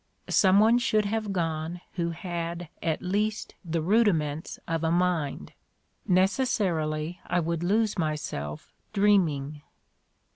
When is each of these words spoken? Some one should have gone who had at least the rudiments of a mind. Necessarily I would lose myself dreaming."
Some 0.31 0.59
one 0.59 0.79
should 0.79 1.05
have 1.05 1.31
gone 1.31 1.79
who 1.93 2.09
had 2.09 2.69
at 2.81 3.03
least 3.03 3.53
the 3.63 3.83
rudiments 3.83 4.57
of 4.67 4.83
a 4.83 4.89
mind. 4.89 5.53
Necessarily 6.07 7.19
I 7.27 7.39
would 7.39 7.61
lose 7.61 7.99
myself 7.99 8.73
dreaming." 8.93 9.61